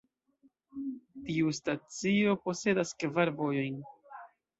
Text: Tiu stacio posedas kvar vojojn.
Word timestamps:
Tiu 1.27 1.51
stacio 1.57 2.33
posedas 2.45 2.95
kvar 3.05 3.33
vojojn. 3.43 3.77